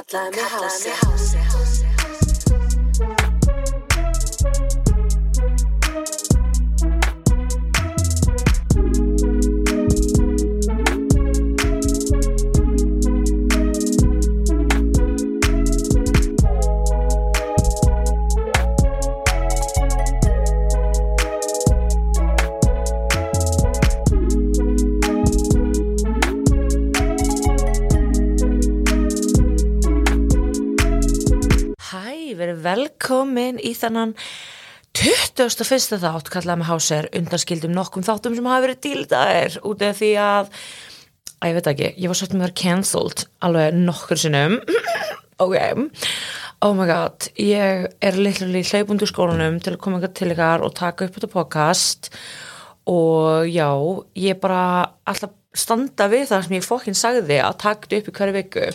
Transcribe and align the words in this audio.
Hotline, 0.00 0.32
Hotline, 0.32 0.40
Hotline, 0.40 0.40
Hotline, 0.40 0.96
Hotline, 0.96 1.36
Hotline, 1.36 1.36
Hotline, 1.36 1.44
Hotline, 1.44 1.96
Hotline, 1.98 2.19
verið 32.40 32.64
velkomin 32.64 33.60
í 33.62 33.74
þannan 33.78 34.14
21. 34.98 36.00
þátt 36.02 36.30
kallaði 36.32 36.60
með 36.60 36.70
háser 36.72 37.08
undanskildum 37.14 37.74
nokkum 37.76 38.04
þáttum 38.06 38.34
sem 38.34 38.48
hafa 38.50 38.64
verið 38.66 38.80
díldaðir 38.86 39.58
út 39.62 39.84
af 39.86 40.00
því 40.00 40.10
að 40.18 40.54
að 41.40 41.48
ég 41.48 41.56
veit 41.56 41.68
ekki, 41.70 41.90
ég 41.96 42.10
var 42.10 42.18
svolítið 42.18 42.36
með 42.36 42.42
að 42.42 42.48
vera 42.48 42.60
cancelled 42.60 43.24
alveg 43.46 43.80
nokkur 43.88 44.22
sinnum. 44.24 44.60
Ok, 45.40 45.54
oh 46.60 46.74
my 46.76 46.84
god 46.84 47.30
ég 47.40 47.86
er 48.04 48.16
í 48.20 48.60
hlaupundu 48.68 49.06
skólanum 49.08 49.54
til 49.64 49.72
að 49.72 49.78
koma 49.80 50.00
til 50.04 50.28
ykkar 50.34 50.60
og 50.60 50.74
taka 50.76 51.06
upp 51.06 51.14
þetta 51.16 51.30
podcast. 51.32 52.10
Og 52.84 53.48
já, 53.48 53.70
ég 54.20 54.36
bara 54.42 54.90
alltaf 55.08 55.32
standa 55.56 56.10
við 56.12 56.26
það 56.28 56.44
sem 56.44 56.58
ég 56.58 56.66
fokkin 56.66 56.98
sagði 56.98 57.40
að 57.40 57.56
taka 57.64 57.88
þetta 57.88 58.02
upp 58.02 58.12
í 58.12 58.14
hverju 58.18 58.36
viku 58.36 58.66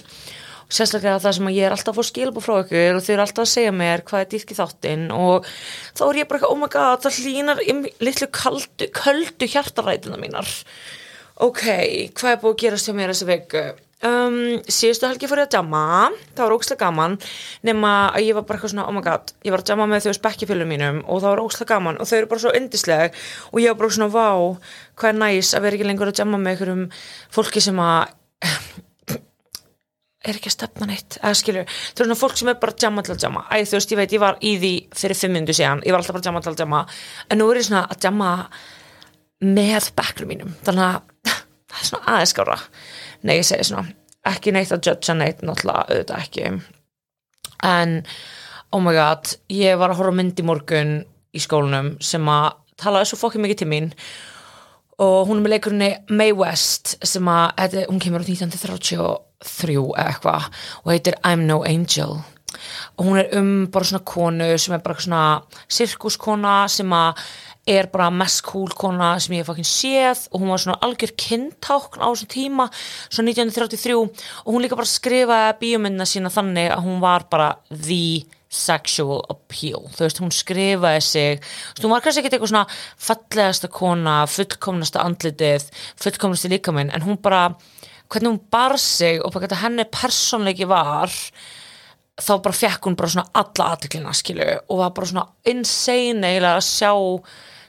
og 0.65 0.73
sérstaklega 0.73 1.21
það 1.21 1.37
sem 1.37 1.49
ég 1.53 1.67
er 1.67 1.75
alltaf 1.75 1.93
að 1.93 1.99
fá 1.99 2.09
skilabú 2.09 2.43
frá 2.43 2.55
ykkur 2.63 2.97
og 2.97 3.05
þau 3.05 3.13
eru 3.13 3.25
alltaf 3.25 3.45
að 3.45 3.53
segja 3.53 3.73
mér 3.75 4.03
hvað 4.07 4.25
er 4.25 4.29
dýrki 4.33 4.57
þáttinn 4.57 5.07
og 5.13 5.47
þá 5.93 6.03
er 6.07 6.21
ég 6.21 6.29
bara 6.29 6.39
eitthvað, 6.41 6.51
oh 6.51 6.61
my 6.61 6.69
god, 6.73 7.05
það 7.05 7.19
hlýnar 7.21 7.63
í 7.63 7.77
litlu 8.03 8.29
kaldu, 8.33 8.89
köldu 8.95 9.49
hjartarætina 9.51 10.19
mínar. 10.21 10.53
Ok, 11.45 11.65
hvað 12.15 12.31
er 12.31 12.39
búið 12.41 12.53
að 12.53 12.61
gerast 12.63 12.89
hjá 12.89 12.95
mér 12.97 13.11
þessa 13.13 13.29
viku? 13.29 13.65
Um, 14.05 14.59
síðustu 14.67 15.07
helgi 15.07 15.27
fór 15.29 15.39
ég 15.39 15.47
að 15.47 15.55
jamma 15.55 16.11
það 16.35 16.41
var 16.41 16.53
ókslega 16.53 16.81
gaman 16.83 17.13
nema 17.65 17.93
að 18.11 18.25
ég 18.27 18.35
var 18.35 18.43
bara 18.45 18.59
eitthvað 18.59 18.73
svona, 18.73 18.87
oh 18.91 18.93
my 18.93 19.01
god 19.01 19.31
ég 19.47 19.55
var 19.55 19.63
að 19.63 19.71
jamma 19.71 19.87
með 19.89 20.03
þau 20.05 20.17
spekkjafélum 20.17 20.69
mínum 20.69 20.99
og 21.07 21.21
það 21.23 21.31
var 21.31 21.41
ókslega 21.45 21.69
gaman 21.71 22.01
og 22.03 22.09
þau 22.09 22.17
eru 22.17 22.29
bara 22.33 22.43
svo 22.43 22.51
yndisleg 22.59 23.15
og 23.53 23.61
ég 23.63 23.71
var 23.71 23.79
bara 23.79 23.95
svona, 23.95 24.09
vá, 24.11 24.27
hvað 24.99 25.13
er 25.13 25.17
næs 25.23 25.53
að 25.55 25.65
vera 25.65 25.79
ekki 25.79 25.87
lengur 25.87 26.11
að 26.11 26.21
jamma 26.21 26.41
með 26.43 26.53
einhverjum 26.53 26.83
fólki 27.39 27.63
sem 27.63 27.79
að 27.81 28.11
er 30.29 30.39
ekki 30.39 30.51
að 30.51 30.55
stefna 30.57 30.89
neitt. 30.89 31.17
Eða 31.21 31.39
skilur, 31.39 31.65
er 31.65 32.01
svona 32.01 32.19
fólk 32.19 32.39
sem 32.39 32.51
er 32.51 32.59
bara 32.61 32.77
jamma 32.81 33.03
til 33.05 33.15
að 33.15 33.25
jamma 33.27 33.45
æ, 33.49 33.57
þú 33.63 33.77
veist, 33.77 33.93
ég 33.93 34.01
veit, 34.01 34.15
ég 34.15 34.23
var 34.23 34.39
í 34.41 34.55
því 34.61 34.73
fyrir 35.01 35.19
fimm 35.19 35.35
minútu 35.37 35.55
síðan, 35.57 35.83
ég 35.85 35.95
var 35.95 36.01
alltaf 36.01 36.17
bara 36.17 36.23
að 36.23 36.31
jamma 36.31 36.43
til 36.45 36.53
að 36.53 36.63
jamma 36.65 36.81
en 37.29 37.41
nú 37.41 37.49
er 37.51 37.61
ég 37.61 37.67
svona 37.67 37.85
að 37.89 38.07
jamma 38.07 38.31
með 39.45 39.89
bekklum 39.97 40.31
mínum. 40.31 40.55
Þannig 40.65 40.85
að 40.87 41.35
það 41.71 41.81
er 41.81 41.89
svona 41.89 42.15
aðeins 42.15 42.35
skára 42.35 42.59
nei, 43.25 43.39
ég 43.39 43.47
segi 43.47 43.67
svona, 43.69 43.89
ekki 44.29 44.53
neitt 44.55 44.73
að 44.73 44.89
judgea 44.89 45.17
neitt, 45.17 45.43
náttúrulega, 45.45 45.85
auðvitað 45.89 46.23
ekki. 46.23 46.51
En 47.65 47.97
oh 48.75 48.83
my 48.83 48.93
god, 48.95 49.35
ég 49.53 49.79
var 49.79 49.93
að 49.93 50.01
horfa 50.01 50.15
mynd 50.19 50.39
í 50.41 50.45
morgun 50.45 50.95
í 51.35 51.41
skólanum 51.43 51.95
sem 52.03 52.25
að 52.31 52.53
talaði 52.81 53.11
svo 53.11 53.21
fokkið 53.21 53.45
mikið 53.45 53.61
til 53.61 53.69
mín. 53.71 53.91
Og 55.03 55.27
hún 55.27 55.41
er 55.41 55.45
með 55.45 55.55
leikurinn 55.55 56.15
Mae 56.15 56.35
West 56.35 56.95
sem 57.03 57.27
að, 57.27 57.81
hún 57.89 57.99
kemur 58.03 58.23
á 58.23 58.27
1933 58.27 58.99
eða 59.41 60.05
eitthvað 60.05 60.47
og 60.83 60.91
heitir 60.93 61.19
I'm 61.23 61.45
No 61.49 61.63
Angel. 61.63 62.21
Og 62.95 63.05
hún 63.05 63.19
er 63.19 63.33
um 63.37 63.67
bara 63.67 63.85
svona 63.85 64.05
konu 64.05 64.57
sem 64.57 64.73
er 64.73 64.83
bara 64.83 64.95
svona 65.01 65.41
sirkuskona 65.67 66.67
sem 66.71 66.93
að 66.95 67.19
er 67.67 67.89
bara 67.89 68.11
mest 68.13 68.43
cool 68.45 68.69
kona 68.69 69.15
sem 69.19 69.33
ég 69.33 69.41
hef 69.41 69.49
fokkin 69.49 69.65
séð 69.65 70.27
og 70.31 70.41
hún 70.41 70.53
var 70.53 70.61
svona 70.61 70.77
algjör 70.85 71.15
kyntákn 71.17 72.03
á 72.03 72.07
þessum 72.13 72.29
tíma 72.29 72.67
svona 73.09 73.33
1933 73.33 73.95
og 73.97 74.51
hún 74.53 74.61
líka 74.61 74.77
bara 74.77 74.89
skrifaði 74.89 75.57
bíómyndina 75.63 76.05
sína 76.05 76.29
þannig 76.29 76.69
að 76.75 76.85
hún 76.85 77.01
var 77.01 77.25
bara 77.31 77.55
the 77.69 78.23
sexual 78.55 79.23
appeal, 79.27 79.89
þú 79.91 80.05
veist, 80.05 80.21
hún 80.21 80.31
skrifaði 80.31 81.01
sig, 81.03 81.39
þú 81.41 81.73
veist, 81.75 81.83
hún 81.83 81.93
var 81.93 82.03
kannski 82.05 82.21
ekki 82.21 82.31
eitthvað 82.31 82.51
svona 82.53 82.77
fallegasta 83.07 83.69
kona, 83.73 84.15
fullkomnasta 84.31 85.03
andlitið, 85.03 85.65
fullkomnasti 86.01 86.53
líkaminn 86.53 86.93
en 86.95 87.03
hún 87.03 87.19
bara, 87.25 87.49
hvernig 88.09 88.31
hún 88.31 88.41
bar 88.51 88.77
sig 88.81 89.21
og 89.21 89.33
hvernig 89.33 89.61
henni 89.61 89.87
persónleiki 89.91 90.67
var 90.69 91.13
þá 92.15 92.31
bara 92.39 92.55
fekk 92.55 92.87
hún 92.87 92.95
bara 92.99 93.11
svona 93.11 93.31
alla 93.41 93.73
aðteklina 93.73 94.13
skilu 94.15 94.47
og 94.69 94.79
var 94.79 94.93
bara 94.95 95.09
svona 95.09 95.27
insane 95.51 96.31
eiginlega 96.31 96.61
að 96.61 96.67
sjá 96.69 96.91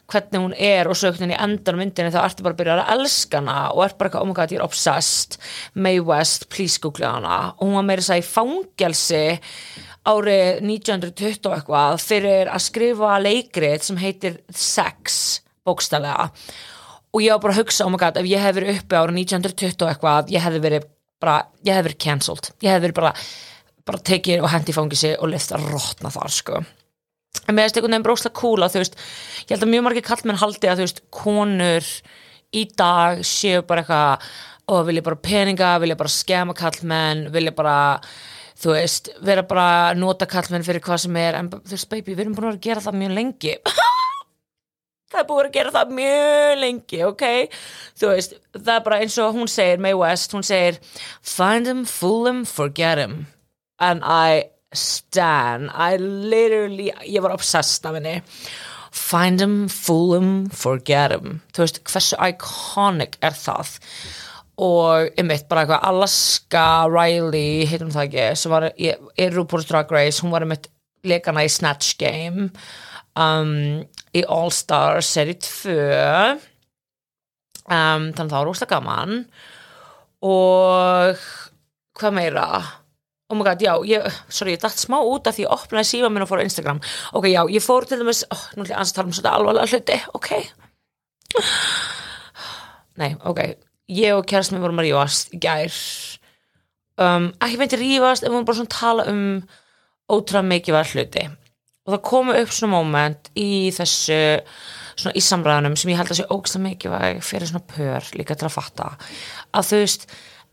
hvernig 0.06 0.42
hún 0.42 0.54
er 0.54 0.86
og 0.86 0.94
svo 0.94 1.10
einhvern 1.10 1.26
veginn 1.26 1.34
í 1.34 1.42
endan 1.42 1.78
myndinni 1.80 2.12
þá 2.14 2.20
ertu 2.22 2.44
bara 2.46 2.54
að 2.54 2.60
byrja 2.60 2.76
að 2.78 2.92
elska 2.94 3.40
hana 3.40 3.56
og 3.72 3.82
ert 3.86 3.96
bara 3.98 4.10
eitthvað, 4.10 4.22
oh 4.22 4.30
my 4.30 4.36
god, 4.38 4.54
ég 4.54 4.60
er 4.60 4.66
obsessed. 4.66 5.38
Mae 5.74 5.98
West, 5.98 6.46
please 6.52 6.78
googla 6.82 7.16
hana. 7.16 7.38
Og 7.56 7.66
hún 7.66 7.74
var 7.80 7.88
meira 7.88 8.04
þess 8.04 8.14
að 8.14 8.22
í 8.22 8.28
fangelsi 8.28 9.24
árið 10.06 10.62
1920 10.62 11.50
og 11.50 11.56
eitthvað 11.56 11.98
fyrir 12.04 12.52
að 12.52 12.64
skrifa 12.68 13.16
leikrið 13.24 13.88
sem 13.88 13.98
heitir 13.98 14.38
Sex 14.54 15.20
bókstælega 15.66 16.30
og 17.16 17.24
ég 17.24 17.32
var 17.32 17.42
bara 17.46 17.56
að 17.56 17.62
hugsa, 17.62 17.86
oh 17.86 17.92
my 17.92 18.00
god, 18.00 18.18
ef 18.20 18.28
ég 18.28 18.42
hef 18.44 18.56
verið 18.58 18.76
uppi 18.76 18.98
árið 18.98 19.20
1920 19.22 19.84
og 19.86 19.92
eitthvað, 19.92 20.32
ég 20.34 20.44
hefði 20.44 20.62
verið 20.66 20.88
bara, 21.22 21.36
ég 21.64 21.72
hefði 21.72 21.88
verið 21.88 22.00
cancelled, 22.04 22.50
ég 22.60 22.74
hefði 22.74 22.88
verið 22.90 22.98
bara 22.98 23.12
bara 23.86 24.02
tekið 24.02 24.42
og 24.42 24.50
hendi 24.50 24.72
í 24.72 24.76
fangisi 24.76 25.12
og 25.14 25.30
lift 25.30 25.52
að 25.54 25.68
rotna 25.70 26.10
þar 26.10 26.32
sko. 26.34 26.60
En 27.46 27.54
þess 27.54 27.76
að 27.76 27.78
einhvern 27.78 27.92
veginn 27.92 28.06
brókslega 28.06 28.38
cool 28.40 28.64
að 28.64 28.74
þú 28.74 28.82
veist 28.82 28.96
ég 28.98 29.52
held 29.54 29.66
að 29.66 29.72
mjög 29.72 29.84
margir 29.86 30.06
kallmenn 30.06 30.40
haldi 30.40 30.70
að 30.70 30.80
þú 30.80 30.86
veist 30.86 31.02
konur 31.14 31.90
í 32.56 32.64
dag 32.78 33.22
séu 33.26 33.62
bara 33.68 33.84
eitthvað 33.84 34.30
og 34.74 34.88
vilja 34.88 35.04
bara 35.06 35.20
peninga, 35.22 35.76
vilja 35.78 35.98
bara 36.00 36.10
skema 36.10 36.56
kallmenn 36.58 37.28
vilja 37.34 37.54
bara 37.54 37.76
þú 38.58 38.74
veist, 38.74 39.12
vera 39.22 39.44
bara 39.46 39.94
nota 39.94 40.26
kallmenn 40.26 40.66
fyrir 40.66 40.82
hvað 40.82 41.04
sem 41.04 41.20
er. 41.22 41.38
En 41.38 41.52
þú 41.54 41.76
veist 41.76 41.92
baby, 41.92 42.16
við 42.16 42.26
erum 42.26 42.34
búin 42.34 42.48
að 42.48 42.56
vera 42.56 42.58
að 42.58 42.66
gera 42.66 42.86
það 42.88 43.00
mjög 43.04 43.16
lengi 43.20 43.54
það 45.12 45.20
er 45.20 45.28
búin 45.28 45.48
að 45.48 45.54
gera 45.54 45.72
það 45.74 45.94
mjög 46.00 46.58
lengi, 46.62 47.00
ok? 47.06 47.24
Þú 48.00 48.10
veist, 48.12 48.36
það 48.56 48.74
er 48.74 48.84
bara 48.88 49.00
eins 49.04 49.16
og 49.22 49.38
hún 49.38 49.50
segir 49.50 49.82
Mae 49.82 49.96
West, 49.98 50.34
hún 50.36 50.46
segir 50.46 50.80
find 51.22 51.68
them, 51.68 51.84
fool 51.86 52.24
them, 52.26 52.44
forget 52.48 53.00
them 53.02 53.26
and 53.78 54.02
I 54.02 54.50
stan 54.74 55.70
I 55.70 55.96
literally, 56.00 56.90
ég 57.06 57.22
var 57.24 57.34
obsessed 57.36 57.86
af 57.86 57.96
henni. 57.96 58.20
Find 58.96 59.38
them, 59.40 59.68
fool 59.68 60.14
them, 60.16 60.30
forget 60.50 61.12
them 61.12 61.40
þú 61.54 61.66
veist, 61.66 61.82
hversu 61.86 62.18
iconic 62.20 63.18
er 63.24 63.36
það? 63.36 63.76
Og 64.56 65.10
einmitt 65.20 65.50
bara 65.50 65.66
eitthvað 65.66 65.84
Alaska 65.84 66.64
Riley, 66.88 67.66
heitum 67.68 67.92
það 67.92 68.06
ekki 68.08 68.28
sem 68.40 68.54
var 68.54 68.70
í 68.72 68.94
RuPaul's 69.34 69.68
Drag 69.68 69.90
Race 69.92 70.24
hún 70.24 70.32
var 70.32 70.46
einmitt 70.46 70.70
leikana 71.06 71.44
í 71.46 71.50
Snatch 71.52 71.96
Game. 72.00 72.50
Um, 73.16 73.84
í 74.16 74.24
All 74.32 74.52
Star 74.54 75.02
seri 75.04 75.36
2 75.42 75.74
um, 75.76 76.40
þannig 77.66 78.18
að 78.20 78.22
það 78.22 78.38
var 78.38 78.48
rosalega 78.48 78.72
gaman. 78.76 79.20
Og 80.26 81.28
hvað 82.00 82.16
meira? 82.16 82.46
Oh 83.26 83.34
my 83.34 83.42
god, 83.46 83.62
já, 83.62 83.72
ég, 83.90 84.06
sorry, 84.30 84.54
ég 84.54 84.62
dætt 84.62 84.78
smá 84.78 85.00
út 85.02 85.26
af 85.26 85.34
því 85.34 85.48
ég 85.48 85.54
opnaði 85.54 85.88
síma 85.88 86.12
minn 86.14 86.22
og 86.22 86.30
fór 86.30 86.40
á 86.40 86.46
Instagram. 86.46 86.80
Ok, 87.18 87.26
já, 87.32 87.42
ég 87.50 87.64
fór 87.64 87.88
til 87.88 87.98
dæmis, 88.00 88.22
oh, 88.30 88.44
nú 88.54 88.62
ætlum 88.62 88.76
ég 88.76 88.82
að 88.84 88.96
tala 88.96 89.10
um 89.10 89.16
svona 89.18 89.36
alvarlega 89.38 89.70
hluti, 89.72 89.98
ok. 90.14 90.28
Nei, 93.02 93.12
ok 93.26 93.40
ég 93.86 94.16
og 94.16 94.26
kærast 94.26 94.52
mér 94.52 94.64
vorum 94.64 94.80
að 94.82 94.88
rífast 94.88 95.34
í 95.34 95.40
gær. 95.42 95.74
Um, 96.96 97.30
ekki 97.44 97.58
meinti 97.60 97.78
rífast 97.80 98.24
en 98.24 98.30
við 98.30 98.38
vorum 98.38 98.48
bara 98.48 98.58
svona 98.58 98.70
að 98.70 98.78
tala 98.78 99.06
um 99.12 99.24
ótrúlega 100.10 100.50
mikið 100.50 100.76
var 100.76 100.92
hluti 100.92 101.26
og 101.86 101.94
það 101.94 102.02
komu 102.10 102.34
upp 102.36 102.52
svona 102.52 102.72
moment 102.74 103.30
í 103.38 103.70
þessu 103.74 104.18
svona 104.96 105.16
í 105.16 105.22
samræðanum 105.22 105.76
sem 105.78 105.92
ég 105.92 106.00
held 106.00 106.12
að 106.12 106.20
sé 106.20 106.28
ógst 106.32 106.58
mikið 106.62 106.94
var 106.94 107.20
fyrir 107.24 107.50
svona 107.50 107.68
pör 107.70 108.10
líka 108.16 108.36
til 108.36 108.48
að 108.48 108.56
fatta. 108.56 108.90
Að 109.52 109.70
þú 109.70 109.80
veist 109.82 110.06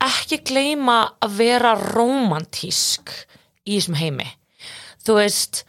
ekki 0.03 0.41
gleyma 0.49 0.97
að 1.23 1.37
vera 1.39 1.73
romantísk 1.79 3.13
í 3.63 3.77
þessum 3.77 3.99
heimi. 3.99 4.27
Þú 5.03 5.19
veist 5.21 5.63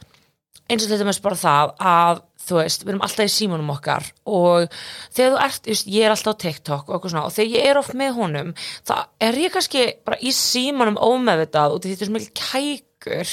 eins 0.69 0.85
og 0.85 0.91
þetta 0.91 1.07
með 1.07 1.21
bara 1.25 1.39
það 1.39 1.75
að 1.79 2.23
þú 2.45 2.59
veist, 2.59 2.83
við 2.85 2.93
erum 2.93 3.05
alltaf 3.07 3.29
í 3.29 3.33
símanum 3.33 3.71
okkar 3.73 4.09
og 4.29 4.75
þegar 5.15 5.31
þú 5.33 5.39
ert, 5.47 5.69
just, 5.71 5.87
ég 5.89 6.05
er 6.05 6.13
alltaf 6.13 6.37
á 6.37 6.43
TikTok 6.43 6.91
og, 6.93 7.07
svona, 7.09 7.25
og 7.29 7.33
þegar 7.33 7.55
ég 7.55 7.69
er 7.71 7.81
oft 7.81 7.95
með 7.97 8.19
honum 8.19 8.51
þá 8.85 8.95
er 9.25 9.39
ég 9.41 9.55
kannski 9.55 9.87
bara 10.05 10.21
í 10.21 10.33
símanum 10.37 10.99
ómeðvitað 11.01 11.77
og 11.77 11.85
þetta 11.85 12.05
er 12.05 12.11
svo 12.11 12.17
mikil 12.19 12.43
kækur 13.05 13.33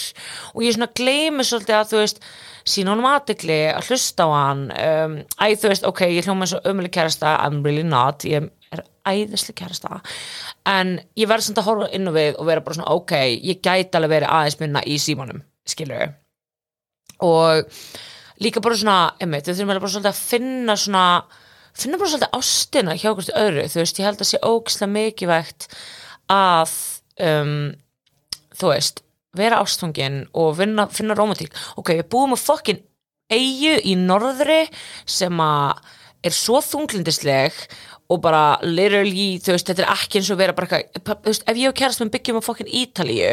og 0.54 0.64
ég 0.66 0.76
svona 0.76 0.90
gleymi 0.98 1.46
svolítið 1.48 1.78
að 1.78 1.92
þú 1.92 2.02
veist, 2.02 2.24
sína 2.68 2.94
honum 2.94 3.10
aðdegli 3.10 3.60
að 3.72 3.90
hlusta 3.90 4.28
á 4.28 4.30
hann 4.36 4.64
um, 4.76 5.18
æ, 5.40 5.46
þú 5.58 5.72
veist, 5.72 5.88
ok, 5.88 6.04
ég 6.12 6.28
hljóma 6.28 6.46
eins 6.46 6.56
og 6.58 6.68
ömuleg 6.70 6.94
kærasta 6.94 7.36
I'm 7.42 7.62
really 7.66 7.86
not, 7.88 8.26
ég 8.28 8.50
er 8.72 8.84
æðislega 9.08 9.66
kærasta. 9.66 10.02
En 10.70 11.00
ég 11.18 11.30
verð 11.30 11.48
samt 11.48 11.62
að 11.62 11.70
horfa 11.72 11.92
inn 11.98 12.08
á 12.08 12.14
við 12.14 12.38
og 12.38 12.48
vera 12.50 12.64
bara 12.64 12.78
svona 12.78 12.96
ok, 12.96 13.16
ég 13.42 13.62
gæti 13.64 13.98
alveg 13.98 14.16
verið 14.18 14.34
aðeins 14.38 14.60
minna 14.62 14.84
í 14.86 14.98
símanum, 15.02 15.44
skilur 15.68 16.18
og 17.22 17.68
líka 18.42 18.62
bara 18.66 18.78
svona, 18.78 18.98
einmitt, 19.22 19.46
við 19.46 19.60
þurfum 19.60 19.76
bara 19.76 19.92
svolítið 19.94 20.12
að 20.12 20.22
finna 20.26 20.76
svona 20.80 21.06
finna 21.78 22.00
bara 22.02 22.12
svolítið 22.12 22.38
ástina 22.40 22.96
hjá 22.98 23.12
okkur 23.12 23.30
öðru, 23.38 23.68
þú 23.70 23.82
veist, 23.82 24.00
ég 24.02 24.08
held 24.08 24.24
að 24.24 24.30
sé 24.32 24.40
ógislega 24.42 24.92
mikilvægt 24.96 25.68
að 26.32 26.74
um, 27.22 27.54
þú 28.58 28.74
veist 28.74 29.04
vera 29.38 29.62
ástfangin 29.64 30.26
og 30.38 30.56
finna, 30.60 30.88
finna 30.92 31.16
romantík 31.18 31.56
ok, 31.80 31.96
við 32.02 32.08
búum 32.12 32.36
að 32.36 32.46
fokkin 32.46 32.84
eigu 33.32 33.78
í 33.88 33.96
norðri 34.00 34.66
sem 35.08 35.40
að 35.44 35.80
er 36.22 36.36
svo 36.36 36.60
þunglindisleg 36.62 37.56
og 38.12 38.20
bara 38.22 38.60
literally, 38.66 39.40
þú 39.42 39.56
veist, 39.56 39.70
þetta 39.70 39.86
er 39.86 39.94
ekki 39.94 40.20
eins 40.20 40.32
og 40.34 40.40
vera 40.42 40.56
bara 40.56 40.82
eitthvað, 40.82 41.22
þú 41.24 41.32
veist, 41.32 41.46
ef 41.48 41.62
ég 41.62 41.72
og 41.72 41.78
kærast 41.80 42.04
með 42.04 42.12
byggjum 42.18 42.42
á 42.44 42.44
fokkin 42.44 42.72
Ítalíu 42.82 43.32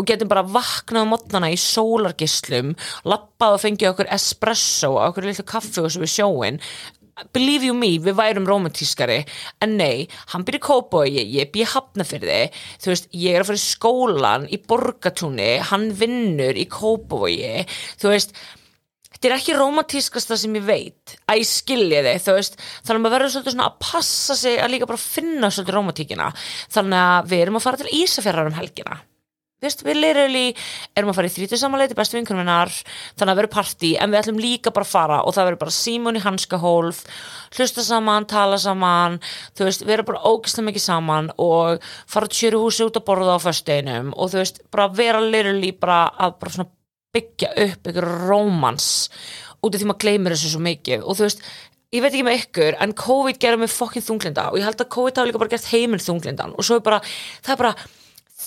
og 0.00 0.08
getum 0.08 0.30
bara 0.32 0.46
vaknað 0.48 1.04
á 1.04 1.10
mótnana 1.12 1.52
í 1.52 1.58
sólargislum 1.60 2.72
lappað 3.04 3.58
og 3.58 3.62
fengið 3.66 3.90
okkur 3.92 4.10
espresso 4.16 4.94
og 4.94 5.02
okkur 5.10 5.28
litlu 5.28 5.46
kaffi 5.48 5.84
og 5.84 5.92
svo 5.92 6.04
við 6.06 6.14
sjóin 6.16 6.60
believe 7.36 7.68
you 7.68 7.76
me, 7.76 7.94
við 8.02 8.18
værum 8.18 8.48
romantískari 8.48 9.20
en 9.64 9.76
nei, 9.78 10.08
hann 10.32 10.46
byrja 10.46 10.64
Kópói 10.64 11.12
ég 11.14 11.52
byrja 11.54 11.72
hafnafyrði 11.76 12.40
þú 12.82 12.92
veist, 12.92 13.08
ég 13.14 13.36
er 13.36 13.44
að 13.44 13.52
fara 13.52 13.60
í 13.60 13.64
skólan 13.64 14.50
í 14.50 14.60
Borgatúni, 14.64 15.54
hann 15.70 15.88
vinnur 15.98 16.58
í 16.58 16.68
Kópói, 16.70 17.64
þú 18.00 18.14
veist 18.14 18.36
þetta 19.14 19.30
er 19.30 19.36
ekki 19.38 19.56
romantískasta 19.56 20.36
sem 20.36 20.58
ég 20.58 20.66
veit 20.66 21.14
að 21.30 21.40
ég 21.40 21.48
skilja 21.48 22.02
þig, 22.04 22.20
þú 22.26 22.36
veist. 22.36 22.58
Þannig 22.84 22.98
að 22.98 23.04
maður 23.04 23.14
verður 23.16 23.34
svolítið 23.34 23.54
svona 23.54 23.68
að 23.70 23.78
passa 23.86 24.36
sig 24.36 24.60
að 24.60 24.72
líka 24.74 24.90
bara 24.90 25.00
finna 25.00 25.50
svolítið 25.50 25.78
romantíkina 25.78 26.30
þannig 26.74 27.00
að 27.00 27.32
við 27.32 27.44
erum 27.46 27.58
að 27.60 27.64
fara 27.64 27.80
til 27.80 27.94
Ísafjörðar 28.02 28.50
um 28.50 28.58
helgina 28.58 28.98
veist, 29.66 29.84
við 29.86 30.00
lirili 30.00 30.44
erum 30.96 31.12
að 31.12 31.18
fara 31.18 31.30
í 31.30 31.34
þrítu 31.34 31.58
samanleiti 31.60 31.96
bestu 31.98 32.18
vinkunum 32.18 32.46
þannig 32.46 33.32
að 33.32 33.38
verður 33.40 33.52
partí 33.54 33.94
en 33.98 34.12
við 34.12 34.20
ætlum 34.20 34.42
líka 34.42 34.72
bara 34.74 34.86
að 34.86 34.92
fara 34.92 35.18
og 35.24 35.34
það 35.36 35.50
verður 35.50 35.62
bara 35.64 35.76
símón 35.78 36.18
í 36.18 36.24
hanskahólf 36.24 37.02
hlusta 37.56 37.84
saman, 37.86 38.28
tala 38.30 38.58
saman 38.60 39.20
þú 39.56 39.68
veist, 39.68 39.84
við 39.84 39.96
erum 39.98 40.10
bara 40.12 40.24
ógislega 40.28 40.68
mikið 40.70 40.86
saman 40.86 41.30
og 41.40 41.84
fara 42.10 42.30
til 42.30 42.44
sjöruhúsi 42.44 42.86
út 42.86 43.00
að 43.00 43.06
borða 43.08 43.36
á 43.38 43.44
fösteinum 43.44 44.14
og 44.14 44.32
þú 44.32 44.42
veist, 44.42 44.62
bara 44.74 44.88
vera 44.92 45.22
lirili 45.22 45.72
bara 45.76 46.06
að 46.14 46.38
bara 46.42 46.68
byggja 47.14 47.52
upp 47.66 47.90
ykkur 47.90 48.08
rómans 48.26 48.88
út 49.64 49.74
af 49.74 49.80
því 49.80 49.88
maður 49.88 50.02
gleymir 50.04 50.34
þessu 50.34 50.52
svo 50.52 50.62
mikið 50.64 51.04
og 51.04 51.18
þú 51.18 51.28
veist, 51.28 51.44
ég 51.94 52.02
veit 52.02 52.10
ekki 52.10 52.26
með 52.26 52.40
ykkur 52.42 52.78
en 52.82 52.94
COVID 52.98 53.40
gerði 53.42 53.62
mig 53.62 53.72
fokkin 53.72 54.04
þunglinda 54.04 54.48
og 54.50 54.58
ég 54.58 54.66
held 54.66 54.82
að 54.82 54.90
COVID 54.96 55.20
hafi 55.20 55.30
líka 55.30 55.42
bara 55.42 55.54
gert 55.54 55.70
heiminn 55.70 56.02
þunglindan 56.02 56.56
og 56.58 56.66
svo 56.66 56.80
er 56.80 56.86
bara, 56.86 57.00
það 57.44 57.54
er 57.54 57.62
bara 57.62 57.74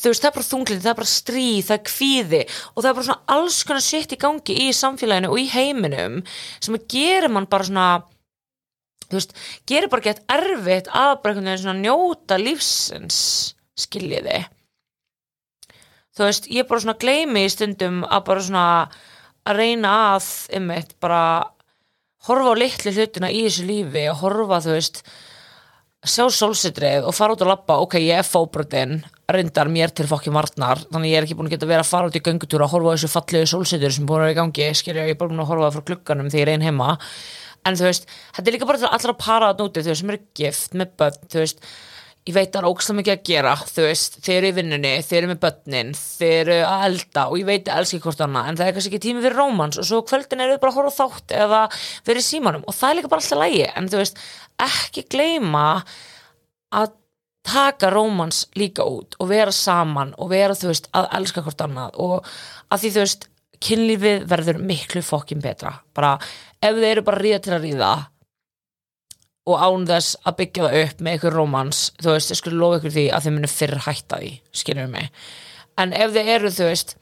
þú 0.02 0.12
veist, 0.12 0.24
það 0.24 0.30
er 0.30 0.36
bara 0.38 0.50
þunglindi, 0.50 0.84
það 0.84 0.92
er 0.92 1.00
bara 1.00 1.14
stríð, 1.14 1.64
það 1.68 1.78
er 1.78 1.88
kvíði 1.92 2.44
og 2.48 2.78
það 2.78 2.90
er 2.90 2.98
bara 3.00 3.08
svona 3.08 3.38
alls 3.38 3.58
konar 3.68 3.86
sitt 3.86 4.14
í 4.14 4.20
gangi 4.22 4.60
í 4.66 4.68
samfélaginu 4.76 5.32
og 5.34 5.42
í 5.42 5.50
heiminum 5.52 6.22
sem 6.60 6.78
að 6.78 6.88
gera 6.94 7.32
mann 7.32 7.50
bara 7.50 7.68
svona 7.68 7.88
þú 9.08 9.20
veist, 9.20 9.36
gerir 9.70 9.92
bara 9.92 10.06
gett 10.10 10.24
erfitt 10.32 10.90
að 10.92 11.12
bara 11.24 11.34
einhvern 11.34 11.50
veginn 11.50 11.64
svona 11.64 11.84
njóta 11.84 12.40
lífsins, 12.42 13.20
skiljiði. 13.80 14.42
Þú 16.18 16.26
veist, 16.26 16.50
ég 16.52 16.68
bara 16.68 16.84
svona 16.84 17.00
gleymi 17.00 17.46
í 17.46 17.54
stundum 17.54 18.02
að 18.08 18.26
bara 18.28 18.44
svona 18.44 18.66
að 19.48 19.62
reyna 19.62 19.94
að, 20.16 20.28
einmitt, 20.58 20.96
bara 21.04 21.22
horfa 22.28 22.56
á 22.58 22.60
litlu 22.60 22.94
hlutina 22.96 23.32
í 23.32 23.46
þessu 23.46 23.68
lífi 23.68 24.08
og 24.12 24.22
horfa, 24.24 24.60
þú 24.66 24.76
veist 24.76 25.04
sjá 26.12 26.26
sólsitrið 26.34 27.08
og 27.08 27.16
fara 27.16 27.36
út 27.36 27.44
að 27.44 27.52
lappa 27.52 27.80
ok, 27.84 27.98
ég 28.02 28.22
er 28.22 28.28
fóbröðin, 28.28 29.02
reyndar 29.32 29.72
mér 29.72 29.94
til 29.96 30.08
fokkin 30.10 30.36
varnar, 30.36 30.82
þannig 30.92 31.14
ég 31.14 31.20
er 31.20 31.28
ekki 31.28 31.38
búin 31.40 31.50
að 31.50 31.58
geta 31.58 31.70
verið 31.70 31.84
að 31.86 31.92
fara 31.92 32.12
út 32.12 32.20
í 32.20 32.24
göngutúra 32.26 32.68
og 32.68 32.74
horfa 32.76 32.96
þessu 32.96 33.12
fallegu 33.14 33.52
sólsitur 33.52 33.96
sem 33.96 34.08
búin 34.08 34.24
að 34.24 34.30
vera 34.30 34.36
í 34.36 34.40
gangi, 34.40 34.70
skilja, 34.80 35.10
ég 35.10 35.18
er 35.18 35.20
bara 35.20 35.34
búin 35.34 35.44
að 35.44 35.52
horfa 35.52 35.74
frá 35.76 35.86
klukkanum 35.92 36.32
þegar 36.32 36.42
ég 36.42 36.48
er 36.48 36.54
einn 36.56 36.68
heima. 36.68 36.96
En 37.68 37.76
þú 37.76 37.90
veist, 37.90 38.08
þetta 38.38 38.48
er 38.48 38.56
líka 38.56 38.70
bara 38.70 38.94
allra 38.96 39.14
að 39.14 39.22
para 39.26 39.52
að 39.52 39.62
núti, 39.64 39.84
þú 39.84 39.92
veist, 39.92 40.04
sem 40.04 40.16
eru 40.16 40.24
gift 40.40 40.80
með 40.80 40.98
börn, 41.02 41.24
þú 41.28 41.44
veist 41.44 41.70
ég 42.28 42.36
veit 42.36 42.50
að 42.50 42.58
það 42.58 42.60
er 42.60 42.68
ógslag 42.68 42.98
mikið 42.98 43.14
að 43.14 43.22
gera 43.30 43.54
þú 43.62 43.84
veist, 43.86 44.18
þeir 44.26 44.38
eru 44.38 44.50
í 44.50 44.56
vinnunni, 44.58 44.94
þeir 45.06 45.18
eru 45.20 45.30
með 45.32 45.40
börnin 45.46 45.94
þeir 45.96 46.34
eru 46.42 46.58
að 46.68 46.86
elda 46.88 47.24
og 47.28 47.40
ég 47.40 47.48
veit 47.48 47.70
að 47.72 47.82
elski 47.82 48.00
hvort 48.04 48.24
annað, 48.26 48.50
en 48.50 48.60
það 48.60 48.68
er 48.68 48.76
kannski 48.76 48.92
ekki 48.92 49.04
tími 49.06 49.24
fyrir 49.24 49.40
rómans 49.40 49.80
og 49.80 49.88
svo 49.88 50.02
kvöldin 50.08 50.44
eru 50.44 50.58
bara 50.62 50.74
að 50.74 50.80
horfa 50.82 50.96
þátt 50.98 51.36
eða 51.38 51.62
verið 52.10 52.28
símanum 52.28 52.66
og 52.68 52.76
það 52.76 52.90
er 52.90 53.00
líka 53.00 53.12
bara 53.14 53.24
alltaf 53.24 53.42
lægi 53.44 53.64
en 53.72 53.90
þú 53.94 54.02
veist, 54.02 54.22
ekki 54.64 55.06
gleyma 55.12 55.84
að 56.76 56.96
taka 57.48 57.90
rómans 57.94 58.46
líka 58.60 58.84
út 58.84 59.16
og 59.22 59.30
vera 59.32 59.54
saman 59.56 60.14
og 60.18 60.32
vera 60.34 60.56
þú 60.58 60.72
veist 60.72 60.90
að 60.98 61.08
elska 61.20 61.44
hvort 61.46 61.64
annað 61.64 62.00
og 62.04 62.30
að 62.74 62.84
því 62.84 62.92
þú 62.92 63.04
veist 63.06 63.28
kynlífið 63.64 64.28
verður 64.30 64.60
miklu 64.62 65.02
fokkin 65.06 65.42
betra. 65.42 65.72
Bara 65.96 66.18
ef 66.62 66.76
þeir 66.76 66.92
eru 66.92 67.06
bara 67.08 67.22
ríða 67.22 67.42
til 67.46 67.56
að 67.56 67.66
ríða 67.66 67.92
og 69.48 69.64
án 69.64 69.88
þess 69.88 70.18
að 70.28 70.38
byggja 70.42 70.66
það 70.66 70.80
upp 70.84 71.02
með 71.02 71.14
einhver 71.14 71.38
rómans, 71.38 71.82
þú 72.04 72.14
veist, 72.14 72.32
ég 72.34 72.40
skulle 72.42 72.60
lofa 72.60 72.82
ykkur 72.82 72.96
því 72.98 73.06
að 73.16 73.26
þið 73.26 73.36
munir 73.38 73.54
fyrr 73.54 73.84
hætta 73.86 74.20
því, 74.20 74.32
skiljum 74.60 74.92
mig. 74.92 75.08
En 75.80 75.94
ef 75.96 76.12
þið 76.12 76.32
eru, 76.34 76.52
þú 76.52 76.68
veist 76.68 76.98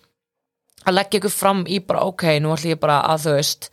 að 0.85 0.97
leggja 0.99 1.21
ykkur 1.21 1.33
fram 1.33 1.63
í 1.65 1.79
bara 1.81 2.05
ok, 2.05 2.27
nú 2.43 2.53
ætlum 2.53 2.75
ég 2.75 2.81
bara 2.83 2.99
að, 3.09 3.25
þú 3.25 3.35
veist 3.39 3.69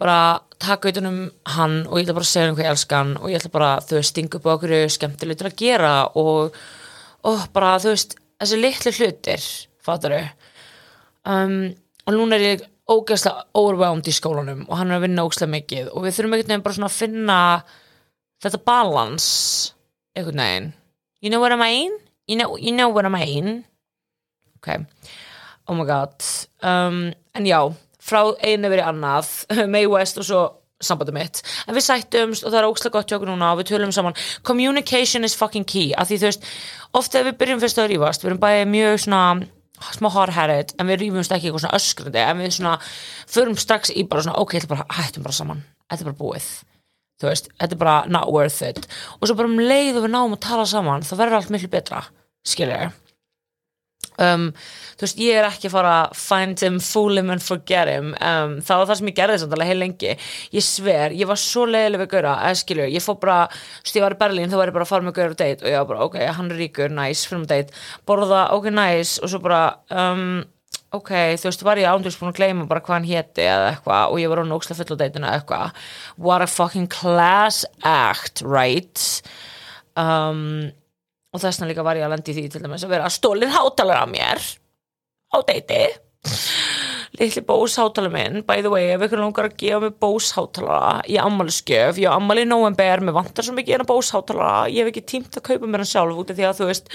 bara 0.00 0.18
taka 0.62 0.90
utanum 0.92 1.18
hann 1.56 1.82
og 1.86 1.98
ég 1.98 2.06
ætla 2.06 2.16
bara 2.16 2.26
að 2.26 2.32
segja 2.32 2.46
hann 2.46 2.56
hvað 2.56 2.66
ég 2.66 2.74
elska 2.74 3.00
hann 3.00 3.12
og 3.18 3.30
ég 3.30 3.40
ætla 3.40 3.52
bara, 3.54 3.70
þú 3.84 3.98
veist, 3.98 4.12
stinga 4.12 4.38
upp 4.38 4.48
á 4.48 4.54
okkur 4.56 4.74
skemmtilegt 4.92 5.42
til 5.42 5.48
að 5.48 5.58
gera 5.60 5.92
og, 6.20 6.56
og 7.28 7.44
bara, 7.56 7.76
þú 7.82 7.92
veist, 7.94 8.16
þessi 8.40 8.60
litlu 8.60 8.94
hlutir 8.98 9.46
fattaru 9.86 10.22
um, 11.28 11.60
og 12.06 12.16
núna 12.16 12.38
er 12.38 12.46
ég 12.46 12.66
ógeðslega 12.86 13.46
overwhelmed 13.58 14.06
í 14.06 14.14
skólanum 14.14 14.66
og 14.68 14.76
hann 14.78 14.92
er 14.92 15.00
að 15.00 15.06
vinna 15.08 15.24
ógeðslega 15.26 15.54
mikið 15.56 15.92
og 15.92 16.04
við 16.04 16.18
þurfum 16.18 16.36
einhvern 16.36 16.52
veginn 16.52 16.66
bara 16.66 16.78
svona 16.78 16.90
að 16.92 16.98
finna 17.00 17.38
þetta 18.44 18.60
balans 18.68 19.30
einhvern 20.16 20.44
veginn. 20.44 20.68
You 21.24 21.32
know 21.32 21.40
what 21.40 21.52
I 21.52 21.58
mean? 21.58 21.96
You 22.28 22.36
know, 22.36 22.56
you 22.58 22.72
know 22.76 22.92
what 22.92 23.06
I 23.06 23.12
mean? 23.12 23.64
ok, 24.66 24.86
oh 25.66 25.74
my 25.74 25.84
god. 25.84 26.14
Um, 26.62 27.12
en 27.34 27.46
já, 27.46 27.74
frá 28.06 28.22
einu 28.44 28.70
verið 28.72 28.88
annað 28.92 29.32
May 29.72 29.88
West 29.90 30.22
og 30.22 30.28
svo 30.28 30.44
sambandum 30.82 31.16
mitt, 31.16 31.40
en 31.64 31.76
við 31.76 31.86
sættumst 31.86 32.44
og 32.44 32.52
það 32.52 32.58
er 32.58 32.66
ógeðslega 32.68 32.94
gott 32.98 33.08
hjá 33.08 33.16
okkur 33.16 33.30
núna 33.30 33.54
og 33.54 33.62
við 33.62 33.70
tölum 33.70 33.92
saman. 33.96 34.16
Communication 34.44 35.24
is 35.24 35.36
fucking 35.38 35.64
key, 35.64 35.94
af 35.96 36.10
því 36.10 36.18
þú 36.20 36.28
veist 36.28 36.48
ofta 37.00 37.22
ef 37.22 37.30
við 37.30 37.38
byrjum 37.40 37.62
fyrst 37.62 37.80
að 37.80 37.88
rífast, 37.94 38.24
við 38.24 38.34
erum 38.34 38.42
bæðið 38.42 38.68
mjög 38.74 38.98
svona 39.06 39.22
smá 39.96 40.08
hard-headed 40.12 40.74
en 40.76 40.90
við 40.90 41.00
rýfumst 41.02 41.32
ekki 41.32 41.48
eitthvað 41.48 41.64
svona 41.64 41.80
öskrandi 41.80 42.22
en 42.22 42.42
við 42.42 42.52
svona 42.58 42.76
förum 43.32 43.56
strax 43.60 43.92
í 43.92 44.04
bara 44.08 44.26
svona 44.26 44.44
ok, 44.44 44.58
bara 44.68 44.86
hættum 44.98 45.24
bara 45.24 45.36
saman, 45.36 45.64
þetta 45.88 46.04
er 46.04 46.10
bara 46.10 46.20
búið. 46.20 46.50
Þú 47.16 47.30
veist, 47.30 47.50
þetta 47.56 47.72
er 47.72 47.80
bara 47.80 47.96
not 48.12 48.28
worth 48.28 48.60
it. 48.60 48.84
Og 49.16 49.24
svo 49.24 49.38
bara 49.38 49.48
um 49.48 49.56
leið 49.56 49.96
og 49.96 50.04
við 50.04 50.12
náum 50.12 50.36
að 50.36 50.44
tala 50.44 50.68
saman 50.68 51.04
þá 51.08 51.14
verður 51.16 51.40
allt 51.40 51.52
miklu 51.54 51.72
betra, 51.72 52.04
skilja 52.44 52.90
um, 54.22 54.48
þú 54.96 55.06
veist, 55.06 55.20
ég 55.20 55.38
er 55.40 55.48
ekki 55.48 55.70
að 55.70 55.74
fara 55.76 55.92
að 56.00 56.16
find 56.20 56.64
him, 56.66 56.80
fool 56.82 57.20
him 57.20 57.32
and 57.34 57.44
forget 57.44 57.90
him. 57.92 58.10
Um, 58.20 58.56
það 58.64 58.82
var 58.82 58.90
það 58.90 59.00
sem 59.00 59.10
ég 59.12 59.18
gerði 59.20 59.38
samt 59.42 59.56
alveg 59.56 59.70
heil 59.72 59.78
lengi. 59.82 60.16
Ég 60.56 60.66
sver, 60.66 61.16
ég 61.16 61.30
var 61.30 61.40
svo 61.42 61.66
leiðileg 61.68 62.04
við 62.04 62.10
Gaura, 62.16 62.34
eða 62.48 62.60
skilju, 62.62 62.88
ég 62.96 63.04
fór 63.04 63.20
bara 63.22 63.38
þú 63.52 63.86
veist, 63.86 63.96
ég 64.00 64.06
var 64.06 64.16
í 64.16 64.20
Berlín, 64.24 64.52
þá 64.52 64.58
var 64.60 64.72
ég 64.72 64.76
bara 64.76 64.88
að 64.88 64.92
fara 64.94 65.06
með 65.06 65.16
Gaura 65.20 65.36
á 65.36 65.40
date 65.42 65.64
og 65.64 65.72
ég 65.72 65.80
var 65.80 65.88
bara, 65.92 66.10
ok, 66.10 66.18
hann 66.38 66.52
er 66.52 66.60
ríkur, 66.62 66.92
nice 66.96 67.28
fyrir 67.28 67.44
með 67.44 67.54
date, 67.54 67.80
borða, 68.08 68.44
ok, 68.56 68.68
nice 68.74 69.22
og 69.22 69.32
svo 69.32 69.42
bara, 69.44 69.62
um, 69.92 70.44
ok 70.94 71.12
þú 71.40 71.48
veist, 71.50 71.64
var 71.66 71.80
ég 71.80 71.90
ándurs 71.90 72.16
búin 72.20 72.30
að 72.30 72.40
gleyma 72.40 72.66
bara 72.70 72.82
hvað 72.84 72.98
hann 72.98 73.08
héti 73.08 73.44
eða 73.44 73.70
eitthvað 73.72 74.12
og 74.12 74.20
ég 74.22 74.30
var 74.32 74.42
á 74.42 74.46
nógslega 74.46 74.78
full 74.80 74.96
á 74.96 75.00
deitinu 75.02 75.28
eða 75.28 75.40
eitthvað, 75.40 75.84
what 76.16 76.44
a 76.44 76.48
fucking 76.50 76.88
class 76.92 77.64
act, 77.82 78.42
right? 78.46 79.02
Um 79.98 80.72
og 81.36 81.42
þess 81.42 81.60
vegna 81.60 81.70
líka 81.70 81.84
var 81.86 82.00
ég 82.00 82.06
að 82.06 82.16
lendi 82.16 82.34
því 82.36 82.46
til 82.52 82.62
dæmis 82.64 82.86
að 82.86 82.94
vera 82.96 83.12
stólinn 83.12 83.52
hátalara 83.54 84.08
á 84.08 84.08
mér. 84.08 84.42
Á 85.32 85.36
deiti 85.46 85.82
litli 87.16 87.42
bós 87.46 87.76
hátalara 87.80 88.12
minn. 88.12 88.42
By 88.46 88.62
the 88.64 88.72
way, 88.72 88.90
ef 88.94 89.04
ykkur 89.06 89.22
langar 89.22 89.48
að 89.48 89.56
gefa 89.60 89.80
mig 89.84 89.94
bós 90.02 90.32
hátalara 90.36 90.98
í 91.08 91.18
ammaliðskjöf, 91.20 92.00
ég 92.02 92.12
ammali 92.12 92.44
í 92.44 92.48
november 92.48 93.04
mér 93.04 93.16
vantar 93.16 93.46
svo 93.46 93.56
mikið 93.56 93.78
en 93.78 93.86
að 93.86 93.92
bós 93.92 94.12
hátalara. 94.14 94.66
Ég 94.72 94.84
hef 94.84 94.92
ekki 94.92 95.06
tímt 95.14 95.38
að 95.38 95.46
kaupa 95.50 95.70
mér 95.70 95.84
hann 95.84 95.92
sjálf 95.92 96.20
út 96.20 96.32
af 96.32 96.38
því 96.38 96.48
að 96.48 96.60
þú 96.60 96.70
veist, 96.70 96.92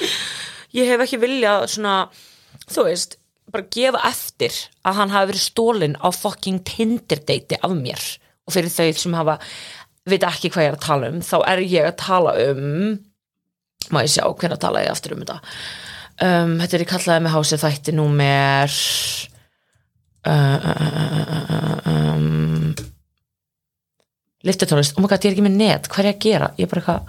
ég 0.78 0.92
hef 0.92 1.06
ekki 1.06 1.22
viljað 1.22 1.68
svona, 1.76 1.96
þú 2.68 2.88
veist 2.90 3.18
bara 3.52 3.68
gefa 3.74 4.02
eftir 4.08 4.58
að 4.88 4.98
hann 5.02 5.14
hafi 5.14 5.32
verið 5.34 5.46
stólinn 5.46 6.00
á 6.00 6.08
fucking 6.16 6.62
Tinder 6.68 7.24
deiti 7.28 7.60
af 7.60 7.74
mér. 7.76 8.04
Og 8.48 8.56
fyrir 8.56 8.74
þau 8.74 8.92
sem 8.98 9.16
hafa 9.18 9.40
veit 10.08 10.24
ekki 10.26 10.50
hvað 10.54 10.66
ég 10.66 10.72
er 10.72 10.78
að 10.78 10.86
tala 10.86 11.10
um 11.12 11.22
þá 11.26 11.36
er 11.46 11.62
ég 11.62 11.88
að 11.88 11.98
tala 12.02 12.36
um 12.50 12.70
má 13.90 14.04
ég 14.06 14.14
sjá 14.14 14.26
hvernig 14.28 14.62
tala 14.62 14.84
ég 14.86 14.94
aftur 14.94 15.16
um 15.16 15.24
þetta 15.24 15.40
um, 16.28 16.54
þetta 16.62 16.78
er 16.78 16.86
í 16.86 16.90
kallaði 16.92 17.26
með 17.26 17.36
hásið 17.36 17.64
þætti 17.66 17.96
númer 17.98 18.78
uh, 20.30 20.68
uh, 20.72 20.86
uh, 21.02 21.92
um, 21.92 22.72
liftutónlist 24.46 24.98
oh 24.98 25.04
my 25.04 25.10
god 25.10 25.26
ég 25.26 25.32
er 25.32 25.38
ekki 25.38 25.48
með 25.50 25.60
net, 25.64 25.90
hvað 25.90 26.06
er 26.06 26.12
ég 26.12 26.18
að 26.20 26.26
gera 26.28 26.54
ég 26.58 26.68
er 26.68 26.72
bara 26.72 26.86
eitthvað 26.86 27.02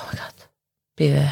oh 0.00 0.08
my 0.08 0.20
god 0.22 0.48
Býði 1.00 1.28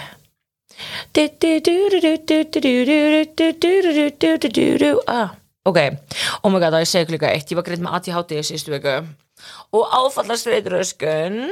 ah, 5.10 5.34
Ok, 5.68 5.80
oh 6.40 6.52
my 6.52 6.60
god, 6.62 6.76
það 6.76 6.84
ég 6.84 6.90
segi 6.92 7.12
líka 7.16 7.32
eitt 7.34 7.50
Ég 7.50 7.58
var 7.58 7.66
greið 7.66 7.82
með 7.84 7.96
ADHD 7.98 8.37
í 8.38 8.44
síðustu 8.46 8.72
viku 8.76 8.94
og 9.76 9.92
áfallast 9.94 10.48
reyðröskun 10.48 11.42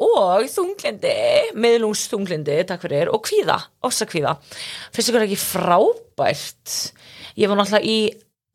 og 0.00 0.48
þunglindi 0.48 1.14
meðlungsþunglindi, 1.60 2.56
takk 2.68 2.86
fyrir 2.86 3.12
og 3.12 3.22
kvíða, 3.26 3.58
ossakvíða 3.86 4.36
finnst 4.94 5.12
ykkur 5.12 5.26
ekki 5.26 5.40
frábært? 5.40 6.76
Ég 7.38 7.50
var 7.50 7.60
náttúrulega 7.60 7.86
í 7.86 7.98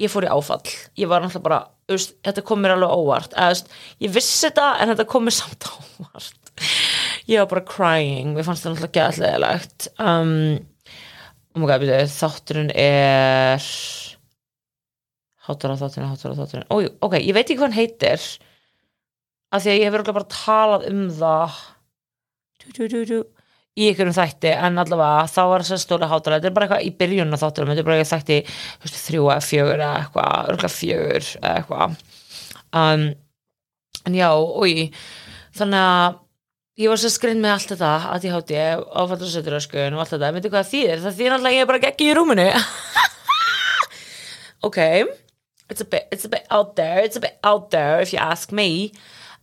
ég 0.02 0.12
fór 0.12 0.28
í 0.28 0.32
áfall, 0.32 0.74
ég 1.00 1.10
var 1.12 1.24
náttúrulega 1.24 1.46
bara 1.46 1.62
veist, 1.92 2.16
þetta 2.26 2.44
kom 2.46 2.64
mér 2.64 2.76
alveg 2.76 2.96
óvart. 2.96 3.36
Eða, 3.36 3.54
veist, 3.54 3.76
ég 4.04 4.16
vissi 4.16 4.48
þetta 4.48 4.72
en 4.82 4.92
þetta 4.92 5.08
kom 5.12 5.28
mér 5.28 5.38
samt 5.38 5.70
óvart. 5.70 6.42
Ég 7.30 7.42
var 7.42 7.50
bara 7.52 7.68
crying 7.68 8.36
mér 8.36 8.48
fannst 8.48 8.66
þetta 8.66 8.76
náttúrulega 8.76 8.98
gæðlegaðilegt 9.00 9.88
um, 10.00 10.34
oh 11.56 11.62
my 11.62 11.70
god, 11.70 11.84
byrju, 11.84 12.02
þátturinn 12.16 12.74
er 12.80 13.70
hátur 15.46 15.76
á 15.76 15.80
þátturinn, 15.80 16.12
hátur 16.12 16.36
á 16.36 16.40
þátturinn. 16.42 16.68
Ó, 16.72 16.76
ok, 17.08 17.18
ég 17.22 17.36
veit 17.36 17.46
ekki 17.46 17.60
hvað 17.60 17.70
hann 17.70 17.80
heitir 17.80 18.28
af 19.56 19.64
því 19.64 19.72
að 19.72 19.80
ég 19.80 19.88
hefur 19.88 20.02
örugglega 20.02 20.20
bara 20.20 20.34
talað 20.34 20.86
um 20.92 21.02
það 21.16 21.60
du, 22.66 22.88
du, 22.90 23.00
du, 23.08 23.20
í 23.76 23.90
einhverjum 23.90 24.16
þætti 24.16 24.52
en 24.56 24.82
allavega 24.82 25.28
þá 25.32 25.42
var 25.52 25.66
þess 25.66 25.76
að 25.76 25.84
stóla 25.84 26.10
hátalega. 26.12 26.42
Þetta 26.42 26.50
er 26.50 26.56
bara 26.56 26.68
eitthvað 26.68 26.86
í 26.88 26.92
byrjunna 27.02 27.40
þátturum 27.42 27.72
þetta 27.72 27.84
er 27.84 27.88
bara 27.90 27.98
eitthvað 28.00 28.22
þætti 28.26 29.00
þrjú 29.06 29.24
eða 29.26 29.46
fjögur 29.50 29.82
eða 29.86 29.96
eitthvað 30.02 30.52
örgulega 30.54 30.76
fjögur 30.76 31.32
eða 31.42 31.56
eitthvað. 31.56 31.98
Um, 32.76 33.04
en 34.06 34.20
já, 34.20 34.30
oi 34.36 34.72
þannig 35.56 35.82
að 35.82 36.22
ég 36.76 36.92
var 36.92 37.02
svo 37.02 37.12
skrind 37.12 37.44
með 37.44 37.56
allt 37.56 37.74
þetta 37.74 37.92
að 38.12 38.28
ég 38.28 38.36
hátti 38.36 38.58
áfættur 38.60 39.52
og 39.56 40.02
allt 40.04 40.16
þetta, 40.16 40.32
veitu 40.36 40.52
hvað 40.52 40.64
það 40.64 40.72
þýðir? 40.74 41.04
Það 41.06 41.20
þýðir 41.20 41.36
alltaf 41.38 41.56
ég 41.56 41.64
er 41.64 41.70
bara 41.72 41.84
geggi 41.86 42.10
í 42.10 42.16
rúminu. 42.18 42.50
Ok. 44.66 44.78
It's 45.70 45.82
a, 45.82 45.86
bit, 45.86 46.08
it's 46.12 46.26
a 46.26 46.30
bit 46.30 46.46
out 46.50 46.76
there 46.76 47.04
it's 47.04 47.16
a 47.16 47.20
bit 47.20 47.38
out 47.44 47.70
there 47.70 48.02
if 48.02 48.14
you 48.14 48.20
ask 48.20 48.52
me 48.52 48.92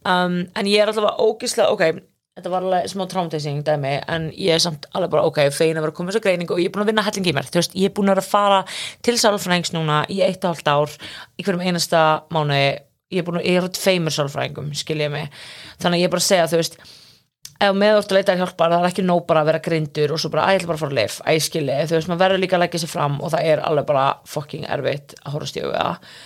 um, 0.08 0.38
en 0.44 0.70
ég 0.70 0.82
er 0.82 0.90
alltaf 0.90 1.20
ógislega 1.22 1.72
ok, 1.74 2.02
þetta 2.38 2.52
var 2.52 2.66
alveg 2.66 2.88
smá 2.88 3.04
traumatizing 3.10 3.60
dæmi, 3.66 3.96
en 4.08 4.30
ég 4.36 4.56
er 4.56 4.62
samt 4.64 4.86
alveg 4.96 5.12
bara 5.12 5.26
ok, 5.28 5.42
fegin 5.52 5.76
að 5.76 5.86
vera 5.86 5.92
að 5.92 5.98
koma 5.98 6.12
þessu 6.12 6.24
greiningu 6.24 6.56
og 6.56 6.62
ég 6.62 6.70
er 6.70 6.74
búin 6.74 6.86
að 6.86 6.92
vinna 6.92 7.04
helling 7.08 7.28
í 7.28 7.36
mér, 7.36 7.50
þú 7.50 7.60
veist, 7.60 7.76
ég 7.76 7.90
er 7.90 7.94
búin 7.98 8.08
að 8.08 8.16
vera 8.16 8.24
að 8.24 8.30
fara 8.30 8.62
til 9.04 9.18
sálfræðings 9.20 9.74
núna 9.76 10.00
í 10.08 10.22
eitt 10.24 10.46
og 10.46 10.54
halvt 10.54 10.72
ár 10.72 10.96
í 11.36 11.44
hverjum 11.44 11.66
einasta 11.66 12.02
mánuði. 12.32 12.72
Ég 13.12 13.20
er 13.20 13.26
búin 13.28 13.42
að, 13.42 13.46
ég 13.50 13.58
er 13.60 13.68
út 13.68 13.76
feimur 13.76 14.14
sálfræðingum 14.16 14.72
skil 14.80 15.02
ég 15.02 15.12
mig, 15.12 15.28
þannig 15.82 15.98
að 15.98 16.00
ég 16.00 16.08
er 16.08 16.14
bara 16.14 16.24
að 16.24 16.30
segja 16.30 16.48
þú 16.48 16.60
veist, 16.62 16.78
ef 17.62 17.74
meðvort 17.76 18.12
að 18.12 18.18
leita 18.18 18.32
að 18.32 18.40
hjálpa 18.42 18.68
það 18.72 18.78
er 18.78 18.88
ekki 18.88 19.04
nóg 19.06 19.26
bara 19.28 19.42
að 19.42 19.50
vera 19.50 19.62
grindur 19.66 20.14
og 20.14 20.22
svo 20.22 20.30
bara 20.32 20.46
að 20.46 20.54
ég 20.54 20.62
ætla 20.62 20.70
bara 20.70 20.78
að 20.78 20.82
fara 20.82 20.94
að 20.94 20.98
lif, 20.98 21.18
að 21.22 21.36
ég 21.36 21.44
skilji 21.46 21.76
þú 21.90 21.96
veist, 21.98 22.08
maður 22.10 22.22
verður 22.24 22.42
líka 22.42 22.56
að 22.56 22.62
leggja 22.64 22.80
sér 22.82 22.90
fram 22.90 23.18
og 23.20 23.34
það 23.34 23.50
er 23.52 23.62
alveg 23.68 23.88
bara 23.92 24.06
fucking 24.32 24.64
erfitt 24.72 25.14
að 25.20 25.36
horfa 25.36 25.50
stíðu 25.52 25.70
við 25.70 25.78
það 25.78 26.16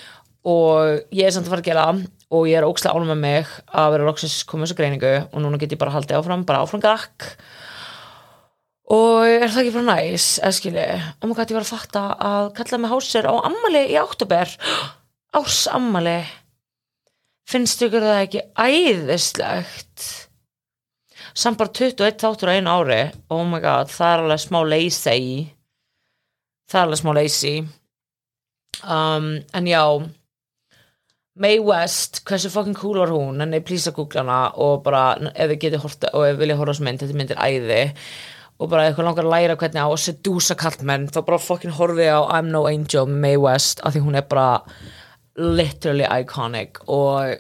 og 0.47 1.13
ég 1.15 1.27
er 1.27 1.35
samt 1.35 1.49
að 1.49 1.57
fara 1.57 1.65
að 1.65 1.69
gera 1.71 1.87
og 2.37 2.49
ég 2.51 2.59
er 2.59 2.67
ókslega 2.67 2.95
ánum 2.95 3.13
með 3.15 3.23
mig 3.23 3.53
að 3.75 3.93
vera 3.95 4.07
loksins 4.07 4.41
komið 4.47 4.69
þessu 4.69 4.79
greiningu. 4.79 5.15
Og 5.33 5.43
núna 5.43 5.59
get 5.61 5.75
ég 5.75 5.81
bara 5.81 5.95
haldið 5.95 6.21
áfram, 6.21 6.45
bara 6.47 6.63
áfram 6.63 6.83
gakk. 6.83 7.29
Og 8.95 9.27
er 9.27 9.51
það 9.51 9.63
ekki 9.65 9.75
bara 9.75 9.97
næs 9.97 10.27
eða 10.39 10.55
skilji, 10.55 10.87
og 11.19 11.25
maður 11.27 11.41
gæti 11.41 11.57
var 11.57 11.65
að 11.65 11.73
fatta 11.73 12.03
að 12.23 12.51
kalla 12.55 12.79
mig 12.79 12.93
hásir 12.93 13.27
á 13.27 13.35
ammali 13.35 13.83
í 13.91 13.97
oktober 13.99 14.53
ás 15.35 15.65
ammali 15.77 16.21
finnst 17.51 17.83
ykkur 17.83 18.07
það 18.07 18.21
ekki 18.21 18.45
æðislegt? 18.55 20.07
Samt 21.37 21.59
bara 21.61 21.75
21 21.75 22.23
þáttur 22.23 22.53
á 22.55 22.57
einu 22.57 22.77
ári. 22.79 23.01
Oh 23.29 23.43
my 23.45 23.59
god, 23.61 23.91
það 23.93 24.13
er 24.13 24.23
alveg 24.23 24.45
smá 24.45 24.61
lazy. 24.65 25.25
Það 26.71 26.79
er 26.79 26.87
alveg 26.87 27.03
smá 27.03 27.13
lazy. 27.19 27.57
Um, 28.87 29.29
en 29.57 29.69
já 29.69 29.83
Mae 31.37 31.59
West, 31.61 32.23
hversu 32.25 32.49
fucking 32.49 32.77
cool 32.79 32.97
var 33.03 33.11
hún? 33.13 33.43
En 33.45 33.53
ég 33.53 33.65
plýsa 33.69 33.93
googla 33.93 34.23
hana 34.23 34.39
og 34.65 34.79
bara 34.87 35.03
ef 35.35 35.51
við 35.51 35.59
getið 35.67 35.83
horta 35.83 36.11
og 36.17 36.25
ef 36.25 36.31
við 36.33 36.43
vilja 36.43 36.57
horfa 36.57 36.73
á 36.73 36.75
þessu 36.75 36.87
mynd 36.87 37.03
þetta 37.03 37.17
myndir 37.21 37.43
æði. 37.45 37.81
Og 38.57 38.71
bara 38.73 38.87
eitthvað 38.87 39.09
langar 39.11 39.27
að 39.27 39.35
læra 39.35 39.57
hvernig 39.61 39.85
á 39.85 39.89
að 39.91 40.01
sedúsa 40.01 40.57
kallmenn 40.57 41.05
þá 41.13 41.19
bara 41.27 41.43
fucking 41.45 41.77
horfið 41.77 42.09
á 42.09 42.21
I'm 42.39 42.49
No 42.55 42.63
Angel 42.71 43.05
Mae 43.11 43.37
West 43.37 43.85
af 43.85 43.93
því 43.93 44.07
hún 44.07 44.17
er 44.17 44.25
bara 44.31 44.63
literally 45.37 46.09
iconic. 46.09 46.81
Og 46.89 47.37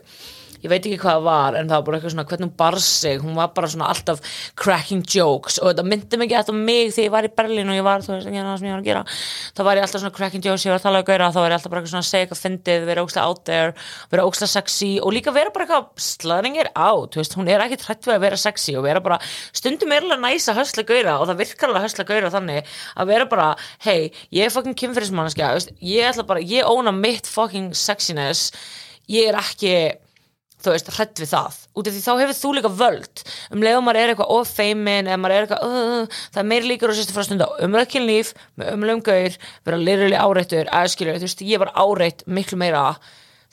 ég 0.62 0.70
veit 0.72 0.80
ekki 0.80 1.00
hvað 1.02 1.16
það 1.16 1.26
var 1.26 1.58
en 1.58 1.70
það 1.70 1.76
var 1.76 1.86
bara 1.86 1.98
eitthvað 1.98 2.14
svona 2.14 2.26
hvernig 2.30 2.48
hún 2.48 2.56
bar 2.62 2.78
sig. 2.86 3.20
Hún 3.22 3.38
var 3.38 3.52
bara 3.56 3.70
svona 3.72 3.90
alltaf 3.92 4.22
cracking 4.58 5.04
jokes. 5.06 5.58
Og 5.62 5.72
þetta 5.72 5.86
myndi 5.86 6.20
mikið 6.22 6.40
eftir 6.40 6.58
mig 6.58 6.94
þegar 6.96 7.06
ég 7.06 7.14
var 7.16 7.28
í 7.28 7.32
Berlin 7.40 7.72
og 7.72 7.78
ég 7.78 7.86
var, 7.86 8.04
þú 8.04 8.14
veist 8.14 8.30
ekki 8.30 8.44
það 8.46 8.60
sem 8.60 8.68
ég 8.68 8.76
var 8.76 8.84
að 8.84 8.90
gera. 8.90 9.04
Þá 9.56 9.62
var 9.68 9.80
ég 9.80 9.86
alltaf 9.86 10.04
svona 10.04 10.16
cracking 10.16 10.46
jokes, 10.46 10.66
ég 10.66 10.74
var 10.74 10.80
að 10.80 10.86
tala 10.86 11.02
um 11.02 11.08
gauðra 11.10 11.30
þá 11.32 11.40
var 11.40 11.50
ég 11.50 11.58
alltaf 11.58 11.74
bara 11.74 11.84
svona 11.86 12.04
að 12.04 12.10
segja 12.10 12.26
eitthvað 12.26 12.42
fyndið 12.42 12.86
vera 12.90 13.04
ókslega 13.06 13.26
out 13.26 13.42
there, 13.48 13.74
vera 14.12 14.26
ókslega 14.26 14.52
sexy 14.52 14.90
og 15.02 15.14
líka 15.16 15.34
vera 15.34 15.52
bara 15.54 15.66
eitthvað 15.66 16.56
it 16.56 16.70
out 16.76 17.14
þú 17.14 17.20
veist, 17.20 17.36
hún 17.36 17.48
er 17.50 17.64
ekki 17.64 17.78
trætt 17.80 18.06
við 18.06 18.16
að 18.16 18.24
vera 18.26 18.38
sexy 18.40 18.76
og 18.76 18.84
vera 18.86 19.02
bara 19.02 19.18
stundum 19.52 19.92
er 19.92 20.06
alveg 20.06 20.22
næs 20.22 20.48
að 20.50 20.60
hösla 20.60 20.84
gauðra 20.86 21.16
og 21.20 21.28
það 21.30 21.40
virkar 21.42 21.70
alveg 21.70 21.82
að 21.82 21.86
hösla 21.86 22.06
gauðra 22.08 22.32
þannig 22.34 22.74
að 22.96 23.10
vera 23.12 23.28
bara, 23.30 23.48
hey, 23.84 24.10
ég 24.34 24.46
er 24.46 24.54
fucking 24.54 24.76
kynferðismannskja 24.78 25.52
ég 25.80 26.10
ætla 26.10 26.26
bara, 26.26 26.40
ég 26.40 26.66
óna 26.66 26.92
mitt 26.92 27.26
fucking 27.26 27.74
sexiness. 27.74 28.50
Ég 29.10 29.30
er 29.30 29.38
ekki 29.38 29.74
þú 30.66 30.74
veist, 30.74 30.90
hrætt 30.96 31.20
við 31.22 31.30
það. 31.30 31.58
Út 31.78 31.88
af 31.88 31.94
því 31.94 32.02
þá 32.02 32.12
hefur 32.20 32.36
þú 32.36 32.50
líka 32.56 32.70
völd. 32.80 33.22
Um 33.54 33.62
leið 33.62 33.78
og 33.78 33.84
maður 33.86 34.00
er 34.00 34.12
eitthvað 34.12 34.32
ofeimin 34.36 35.10
eða 35.10 35.20
maður 35.22 35.34
er 35.36 35.46
eitthvað, 35.46 35.66
uh, 35.66 36.18
það 36.34 36.42
er 36.42 36.48
meiri 36.50 36.70
líkur 36.70 36.92
og 36.92 36.98
sérstu 36.98 37.14
frá 37.14 37.26
stunda 37.26 37.48
umræðkinn 37.66 38.08
líf 38.08 38.32
með 38.58 38.72
umlega 38.74 38.98
um 38.98 39.04
gaur 39.06 39.38
vera 39.68 39.80
lirili 39.80 40.18
áreittur, 40.18 40.70
aðskilur 40.74 41.20
þú 41.20 41.28
veist, 41.28 41.44
ég 41.46 41.62
var 41.62 41.72
áreitt 41.78 42.24
miklu 42.26 42.58
meira 42.60 42.86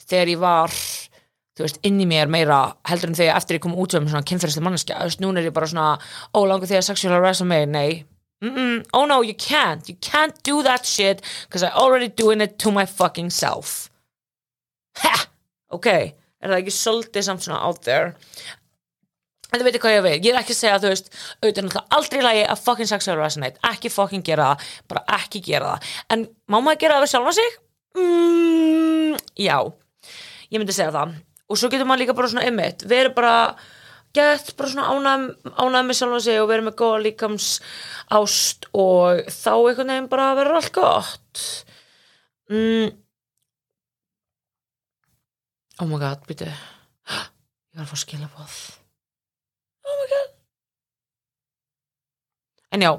þegar 0.04 0.32
ég 0.34 0.42
var 0.42 0.74
þú 1.54 1.66
veist, 1.66 1.78
inn 1.86 2.02
í 2.02 2.08
mér 2.10 2.32
meira 2.32 2.58
heldur 2.90 3.12
en 3.12 3.18
þegar 3.20 3.38
eftir 3.38 3.60
ég 3.60 3.64
kom 3.66 3.78
út 3.78 3.94
um 3.94 4.10
svona 4.10 4.26
kynferðislega 4.26 4.66
manneskja. 4.66 4.98
Þú 4.98 5.10
veist, 5.10 5.22
núna 5.22 5.40
er 5.40 5.48
ég 5.50 5.54
bara 5.54 5.70
svona, 5.70 5.92
ó 6.34 6.38
langar 6.42 6.70
því 6.70 6.80
að 6.80 6.88
sexual 6.88 7.14
harass 7.14 7.44
mig, 7.46 7.68
nei. 7.70 8.04
Mm 8.42 8.54
-mm. 8.54 8.84
oh 8.92 9.06
no, 9.06 9.22
you 9.22 9.34
can't, 9.34 9.88
you 9.88 9.96
can't 10.00 10.34
do 10.42 10.62
that 10.62 10.84
shit 10.84 11.22
because 11.46 11.62
I 11.62 11.70
already 11.70 12.08
doing 12.08 12.42
it 12.42 12.58
to 12.58 12.70
my 12.70 12.84
fucking 12.84 13.30
self. 13.30 13.88
Ha, 14.98 15.26
ok 15.70 16.14
er 16.44 16.52
það 16.52 16.60
ekki 16.60 16.76
svolítið 16.76 17.26
samt 17.26 17.46
svona 17.46 17.62
out 17.64 17.82
there? 17.86 18.12
En 19.50 19.60
þú 19.60 19.68
veitir 19.68 19.82
hvað 19.84 19.94
ég 19.94 20.04
veit 20.04 20.24
ég 20.24 20.32
er 20.32 20.40
ekki 20.40 20.54
að 20.54 20.60
segja 20.60 20.78
að 20.78 20.84
þú 20.84 20.92
veist 20.92 21.10
auðvitað 21.14 21.66
náttúrulega 21.66 21.98
aldrei 21.98 22.24
lægi 22.24 22.46
að 22.50 22.64
fucking 22.64 22.90
sexual 22.90 23.20
resonate 23.20 23.70
ekki 23.70 23.92
fucking 23.92 24.26
gera 24.26 24.48
það, 24.50 24.72
bara 24.90 25.04
ekki 25.20 25.44
gera 25.46 25.74
það. 25.74 25.92
En 26.14 26.26
má 26.50 26.58
maður 26.58 26.80
gera 26.82 26.98
það 26.98 27.04
við 27.04 27.12
sjálfa 27.14 27.36
sig? 27.38 27.54
Mm, 27.94 29.14
já. 29.38 29.58
Ég 30.50 30.58
myndi 30.58 30.74
segja 30.74 30.94
það. 30.94 31.14
Og 31.48 31.60
svo 31.60 31.70
getur 31.70 31.86
maður 31.88 32.02
líka 32.02 32.18
bara 32.18 32.32
svona 32.32 32.48
ymmit 32.48 32.82
við 32.88 33.04
erum 33.04 33.16
bara 33.16 33.36
gett 34.14 34.52
bara 34.58 34.70
svona 34.70 34.90
ánæm, 34.94 35.28
ánæm 35.58 35.88
með 35.90 35.98
sjálfa 36.00 36.20
sig 36.26 36.40
og 36.40 36.48
við 36.48 36.56
erum 36.56 36.68
með 36.70 36.76
góða 36.80 36.98
líkams 37.04 37.48
ást 38.14 38.68
og 38.72 39.22
þá 39.30 39.52
einhvern 39.54 39.94
veginn 39.94 40.10
bara 40.10 40.28
verður 40.38 40.60
allt 40.60 40.74
gott. 40.74 41.46
Mm, 42.50 42.90
oh 45.80 45.88
my 45.90 45.98
god, 46.02 46.22
býtu 46.28 46.46
ég 46.48 47.78
var 47.78 47.86
að 47.86 47.90
fá 47.90 48.00
skilabóð 48.04 48.58
oh 49.84 49.96
my 50.00 50.06
god. 50.12 50.30
En 52.74 52.84
já 52.84 52.92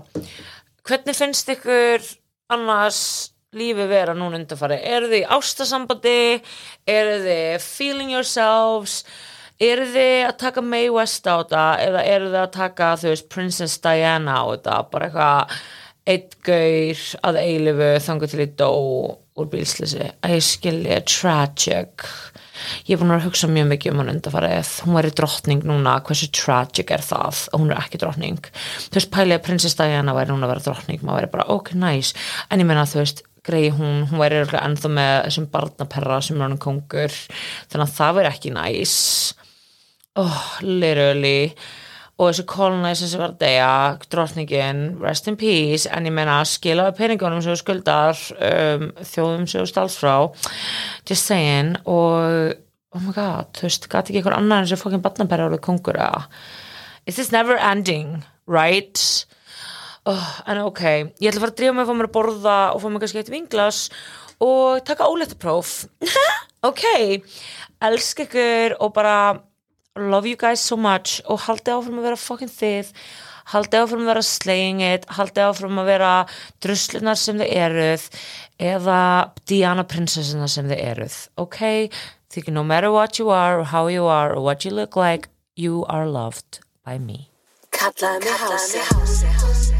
hvernig 0.86 1.18
finnst 1.18 1.50
ykkur 1.56 2.04
annars 2.54 3.00
lífi 3.56 3.88
vera 3.88 4.16
núna 4.18 4.40
undanfari 4.42 4.82
eru 4.84 5.08
þið 5.12 5.32
ástasambandi? 5.38 6.20
Eru 6.88 7.16
þið 7.24 7.64
feeling 7.64 8.12
yourselves? 8.12 9.04
Eru 9.64 9.88
þið 9.88 10.26
að 10.28 10.38
taka 10.42 10.64
Mae 10.66 10.90
West 10.92 11.28
á 11.32 11.40
þetta? 11.40 11.66
Eða 11.86 12.06
eru 12.12 12.32
þið 12.34 12.42
að 12.42 12.56
taka 12.58 12.92
þú 13.00 13.12
veist 13.14 13.30
Princess 13.32 13.80
Diana 13.84 14.42
á 14.42 14.46
þetta? 14.52 14.80
Bara 14.92 15.08
eitthvað 15.08 15.56
eitt 16.06 16.36
gaur 16.46 17.06
að 17.26 17.40
eilifu 17.42 17.92
þangu 18.06 18.30
til 18.30 18.44
í 18.44 18.50
dó 18.60 18.72
úr 19.36 19.50
bílslisi 19.52 20.06
að 20.24 20.38
ég 20.38 20.46
skilja 20.46 21.02
tragic. 21.10 22.06
Ég 22.88 22.96
er 22.96 23.02
búin 23.02 23.12
að 23.12 23.26
hugsa 23.28 23.50
mjög 23.52 23.68
mikið 23.74 23.92
um 23.92 24.02
hann 24.02 24.12
undarfarið 24.14 24.72
hún 24.86 24.96
væri 24.96 25.12
drottning 25.18 25.66
núna, 25.68 25.98
hversu 26.08 26.30
tragic 26.32 26.94
er 26.96 27.04
það? 27.04 27.42
Hún 27.58 27.74
er 27.74 27.82
ekki 27.82 28.00
drottning. 28.00 28.40
Þú 28.88 29.02
veist, 29.02 29.42
prinsess 29.44 29.76
Diana 29.80 30.16
væri 30.16 30.32
núna 30.32 30.48
að 30.48 30.56
vera 30.56 30.66
drottning. 30.70 31.04
Maður 31.04 31.20
væri 31.20 31.32
bara, 31.36 31.48
ok, 31.52 31.74
nice. 31.82 32.16
En 32.50 32.64
ég 32.64 32.70
menna, 32.70 32.88
þú 32.88 33.02
veist, 33.02 33.26
greiði 33.46 33.76
hún 33.78 34.06
hún 34.10 34.24
væri 34.24 34.44
ennþá 34.46 34.92
með 34.96 35.16
þessum 35.28 35.50
barnaperra 35.54 36.22
sem 36.24 36.40
er 36.40 36.48
hann 36.48 36.62
kongur, 36.62 37.20
þannig 37.70 37.90
að 37.90 37.98
það 38.00 38.20
væri 38.20 38.32
ekki 38.32 38.54
nice. 38.56 39.36
Oh, 40.16 40.44
literally 40.64 41.52
og 42.16 42.30
þessu 42.30 42.46
colonizer 42.48 43.10
sem 43.12 43.20
var 43.20 43.34
að 43.34 43.42
deyja 43.42 43.72
drottningin, 44.12 44.84
rest 45.04 45.28
in 45.28 45.36
peace. 45.40 45.90
En 45.92 46.08
ég 46.08 46.16
menna 46.16 46.38
skilaði 46.48 46.96
peningunum 47.00 47.42
sem 47.44 47.58
skuldar 47.60 48.20
um, 48.40 48.86
þjóðum 49.04 49.48
sem 49.52 49.68
stáls 49.68 49.98
frá. 50.00 50.16
Just 51.10 51.28
saying. 51.28 51.76
Og 51.84 52.56
oh 52.96 53.04
my 53.04 53.16
god, 53.16 53.52
þú 53.58 53.68
veist, 53.68 53.90
gæti 53.92 54.14
ekki 54.14 54.22
einhver 54.22 54.38
annar 54.38 54.64
en 54.64 54.70
sem 54.72 54.80
fokkin 54.80 55.04
batnabæri 55.04 55.50
árið 55.50 55.64
kongur 55.66 56.00
eða? 56.00 56.24
Is 57.06 57.20
this 57.20 57.34
never 57.36 57.60
ending 57.60 58.24
right? 58.48 59.26
Oh, 60.08 60.30
en 60.48 60.62
ok, 60.64 60.84
ég 61.20 61.32
ætla 61.32 61.40
að 61.40 61.44
fara 61.44 61.52
að 61.52 61.60
drífa 61.60 61.76
mig 61.76 61.84
að 61.84 61.90
fá 61.90 61.98
mér 61.98 62.08
að 62.08 62.16
borða 62.16 62.56
og 62.76 62.82
fá 62.82 62.88
mér 62.94 63.02
kannski 63.04 63.22
eitt 63.24 63.34
vinglas 63.34 63.80
og 64.46 64.84
taka 64.86 65.08
óléttapróf 65.10 65.72
ok, 66.70 66.84
elska 67.90 68.28
ykkur 68.28 68.78
og 68.86 68.94
bara 68.94 69.16
love 69.96 70.28
you 70.28 70.36
guys 70.36 70.60
so 70.60 70.76
much 70.76 71.22
og 71.26 71.40
haldið 71.46 71.78
áfram 71.78 72.00
að 72.02 72.08
vera 72.10 72.20
fucking 72.20 72.52
þið 72.52 72.90
haldið 73.54 73.84
áfram 73.84 74.04
að 74.04 74.10
vera 74.12 74.24
slaying 74.28 74.82
it 74.84 75.06
haldið 75.16 75.46
áfram 75.50 75.80
að 75.80 75.92
vera 75.92 76.10
druslunar 76.64 77.20
sem 77.20 77.40
þið 77.40 77.54
eruð 77.62 78.08
eða 78.60 79.00
Diana 79.48 79.86
prinsessina 79.88 80.50
sem 80.52 80.68
þið 80.68 80.84
eruð 80.90 81.18
ok, 81.40 81.62
því 82.28 82.52
no 82.52 82.64
matter 82.64 82.92
what 82.92 83.20
you 83.20 83.30
are 83.30 83.62
or 83.62 83.70
how 83.72 83.88
you 83.88 84.06
are 84.06 84.36
or 84.36 84.44
what 84.44 84.66
you 84.66 84.72
look 84.72 84.96
like 84.96 85.30
you 85.56 85.86
are 85.88 86.08
loved 86.08 86.60
by 86.84 87.00
me. 87.00 87.30
Kallaði 87.72 88.28
mig 88.28 88.36
hási 88.44 89.75